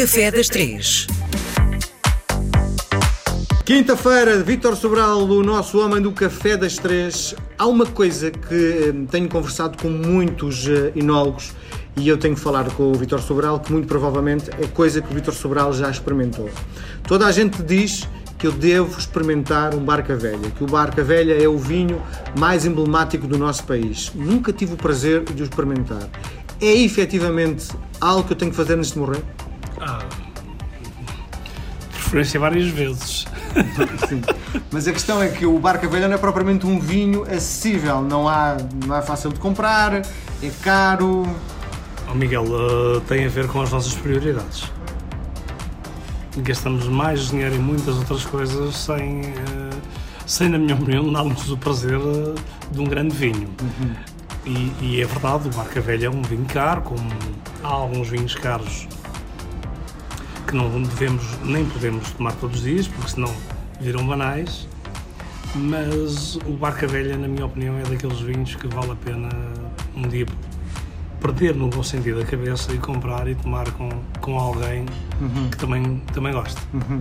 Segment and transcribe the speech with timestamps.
[0.00, 1.06] Café das Três.
[3.66, 7.34] Quinta-feira, Vítor Sobral, o nosso homem do Café das Três.
[7.58, 11.52] Há uma coisa que eh, tenho conversado com muitos eh, enólogos
[11.98, 15.14] e eu tenho falado com o Vítor Sobral que muito provavelmente é coisa que o
[15.14, 16.48] Vítor Sobral já experimentou.
[17.06, 18.08] Toda a gente diz
[18.38, 22.00] que eu devo experimentar um Barca Velha, que o Barca Velha é o vinho
[22.38, 24.10] mais emblemático do nosso país.
[24.14, 26.08] Nunca tive o prazer de o experimentar.
[26.58, 27.68] É efetivamente
[28.00, 29.22] algo que eu tenho que fazer antes de morrer?
[29.80, 30.04] Ah,
[32.10, 33.24] preferência várias vezes.
[34.08, 34.20] Sim.
[34.72, 38.28] Mas a questão é que o Barca Velha não é propriamente um vinho acessível, não,
[38.28, 41.24] há, não é fácil de comprar, é caro.
[42.10, 44.70] Oh, Miguel, uh, tem a ver com as nossas prioridades.
[46.38, 49.80] Gastamos mais dinheiro em muitas outras coisas sem, uh,
[50.26, 52.34] sem na minha opinião, dar-nos o prazer uh,
[52.72, 53.48] de um grande vinho.
[53.62, 53.94] Uhum.
[54.46, 57.08] E, e, é verdade, o Barca Velha é um vinho caro, como
[57.62, 58.88] há alguns vinhos caros
[60.50, 63.32] que não devemos nem podemos tomar todos os dias, porque senão
[63.80, 64.66] viram banais.
[65.54, 69.28] Mas o Barca Velha, na minha opinião, é daqueles vinhos que vale a pena
[69.96, 70.26] um dia
[71.20, 73.88] perder no bom sentido a cabeça e comprar e tomar com,
[74.20, 74.86] com alguém
[75.20, 75.50] uhum.
[75.50, 76.60] que também, também gosta.
[76.72, 77.00] Uhum.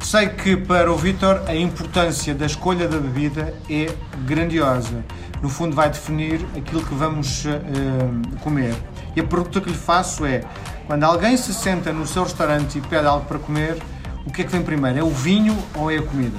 [0.00, 5.04] Sei que para o Vitor a importância da escolha da bebida é grandiosa.
[5.42, 8.74] No fundo, vai definir aquilo que vamos uh, comer.
[9.14, 10.42] E a pergunta que lhe faço é:
[10.88, 13.76] quando alguém se senta no seu restaurante e pede algo para comer,
[14.24, 14.98] o que é que vem primeiro?
[14.98, 16.38] É o vinho ou é a comida?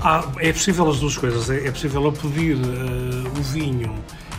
[0.00, 1.50] Ah, é possível as duas coisas.
[1.50, 3.92] É, é possível eu pedir uh, o vinho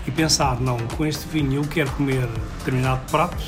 [0.07, 2.25] e pensar, não, com este vinho eu quero comer
[2.59, 3.43] determinado prato,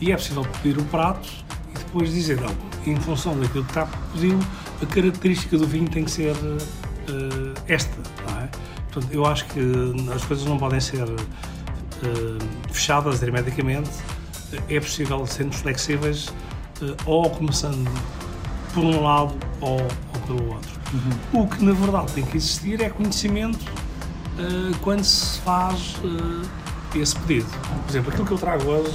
[0.00, 1.28] e é possível pedir o prato
[1.74, 2.54] e depois dizer, não,
[2.86, 4.38] em função daquilo que está pediu,
[4.82, 8.48] a característica do vinho tem que ser uh, esta, não é?
[8.90, 9.60] Portanto, eu acho que
[10.14, 11.18] as coisas não podem ser uh,
[12.72, 13.90] fechadas hermeticamente,
[14.68, 16.28] é possível sermos flexíveis
[16.80, 17.90] uh, ou começando
[18.72, 20.70] por um lado ou, ou pelo outro.
[20.92, 21.42] Uhum.
[21.42, 26.48] O que na verdade tem que existir é conhecimento uh, quando se faz uh,
[26.96, 27.48] esse pedido.
[27.84, 28.90] Por exemplo, aquilo que eu trago hoje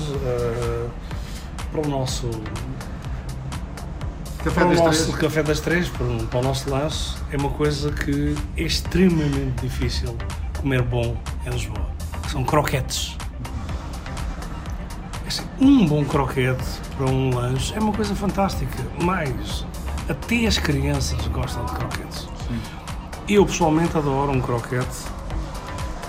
[1.71, 2.29] para o nosso
[4.43, 5.19] Café para o nosso Três.
[5.19, 9.61] café das três, para o, para o nosso lanche, é uma coisa que é extremamente
[9.61, 10.17] difícil
[10.59, 11.15] comer bom
[11.45, 11.87] em Lisboa.
[12.29, 13.15] São croquetes.
[15.27, 16.63] Assim, um bom croquete
[16.97, 19.65] para um lanche é uma coisa fantástica, mas
[20.09, 22.27] até as crianças gostam de croquetes.
[22.47, 22.59] Sim.
[23.27, 25.05] Eu pessoalmente adoro um croquete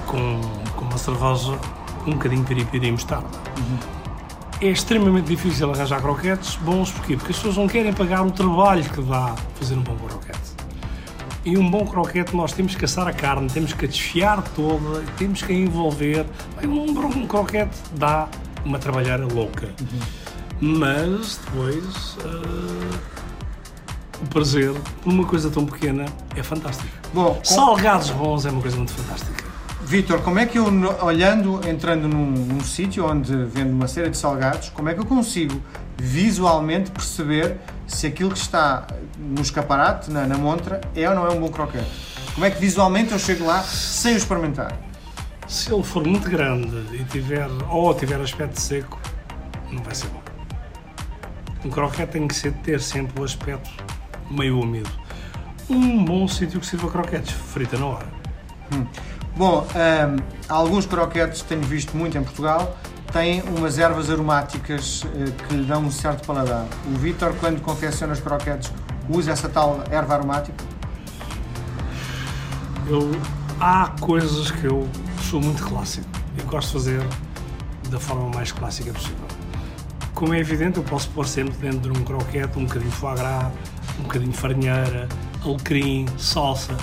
[0.06, 0.40] com,
[0.74, 1.58] com uma cerveja,
[2.06, 3.28] um bocadinho de piripiri e mostarda.
[3.56, 3.78] Uhum.
[4.60, 7.16] É extremamente difícil arranjar croquetes bons, porquê?
[7.16, 10.54] Porque as pessoas não querem pagar o trabalho que dá fazer um bom croquete.
[11.44, 15.04] E um bom croquete nós temos que assar a carne, temos que a desfiar toda,
[15.18, 16.24] temos que a envolver.
[16.58, 18.28] Bem, Um bom croquete dá
[18.64, 19.68] uma trabalhada louca.
[20.60, 22.98] Mas depois uh,
[24.22, 26.88] o prazer por uma coisa tão pequena é fantástico.
[27.12, 29.44] Bom, com- Salgados bons é uma coisa muito fantástica.
[29.84, 30.64] Vítor, como é que eu,
[31.02, 35.04] olhando, entrando num, num sítio onde vendo uma série de salgados, como é que eu
[35.04, 35.60] consigo
[35.98, 38.86] visualmente perceber se aquilo que está
[39.18, 41.86] no escaparate, na, na montra, é ou não é um bom croquete?
[42.32, 44.72] Como é que visualmente eu chego lá sem o experimentar?
[45.46, 48.98] Se ele for muito grande e tiver ou tiver aspecto seco,
[49.70, 50.22] não vai ser bom.
[51.64, 53.70] Um croquete tem que ser, ter sempre o aspecto
[54.30, 54.90] meio úmido.
[55.68, 58.06] Um bom sítio que sirva croquetes, frita na hora.
[59.36, 60.16] Bom, hum,
[60.48, 62.76] alguns croquetes que tenho visto muito em Portugal
[63.12, 66.66] têm umas ervas aromáticas eh, que lhe dão um certo paladar.
[66.86, 68.72] O Vítor, quando confecciona os croquetes,
[69.08, 70.64] usa essa tal erva aromática?
[72.88, 73.10] Eu,
[73.60, 74.88] há coisas que eu
[75.34, 76.06] sou muito clássico.
[76.38, 77.02] Eu gosto de fazer
[77.90, 79.26] da forma mais clássica possível.
[80.14, 83.16] Como é evidente, eu posso pôr sempre dentro de um croquete um bocadinho de foie
[83.16, 83.52] gras,
[83.98, 85.08] um bocadinho de farinheira,
[85.44, 86.76] alecrim, salsa,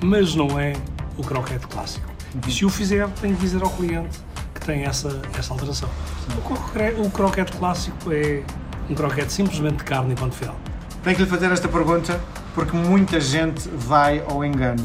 [0.00, 0.72] mas não é
[1.18, 2.08] o croquete clássico.
[2.46, 4.18] E se o fizer, tenho que dizer ao cliente
[4.54, 5.90] que tem essa, essa alteração.
[6.34, 8.42] O, croque- o croquete clássico é
[8.88, 10.56] um croquete simplesmente de carne e ponto final.
[11.04, 12.18] Tenho que lhe fazer esta pergunta
[12.54, 14.82] porque muita gente vai ao engano.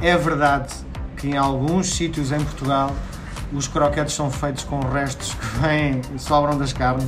[0.00, 0.85] É verdade
[1.16, 2.94] que em alguns sítios em Portugal
[3.52, 7.06] os croquetes são feitos com restos que vêm e sobram das carnes?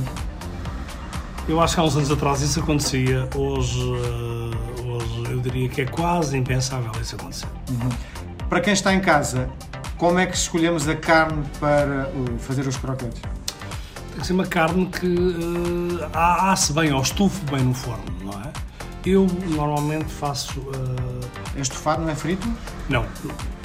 [1.47, 5.81] Eu acho que há uns anos atrás isso acontecia, hoje, eh, hoje eu diria que
[5.81, 7.47] é quase impensável isso acontecer.
[8.47, 9.49] Para quem está em casa,
[9.97, 13.21] como é que escolhemos a carne para uh, fazer os croquetes?
[14.11, 15.07] Tem que ser uma carne que
[16.01, 18.51] eh, a- asse bem ou estufe bem no forno, não é?
[19.05, 20.59] Eu normalmente faço.
[20.73, 21.27] eh,
[21.57, 22.47] É estofado, não é frito?
[22.89, 23.05] não,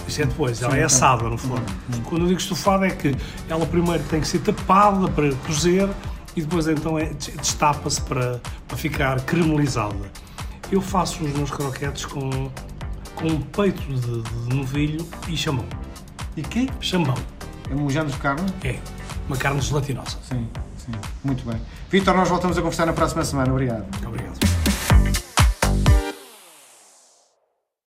[0.07, 1.65] isso é depois, ela é assada no forno.
[2.05, 3.15] Quando eu digo estufada é que
[3.49, 5.89] ela primeiro tem que ser tapada para cozer
[6.37, 7.07] e depois então é,
[7.41, 10.11] destapa-se para, para ficar cremelizada.
[10.71, 12.51] Eu faço os meus croquetes com,
[13.15, 15.65] com um peito de, de novilho e chamão.
[16.37, 16.69] E quê?
[16.81, 17.15] Chamão.
[17.71, 18.47] É um género de carne?
[18.65, 18.79] É,
[19.29, 20.19] uma carne gelatinosa.
[20.29, 20.49] Sim,
[20.79, 20.93] sim.
[21.23, 21.61] Muito bem.
[21.91, 23.53] Vitor, nós voltamos a conversar na próxima semana.
[23.53, 23.87] Obrigado.
[24.07, 24.54] Obrigado.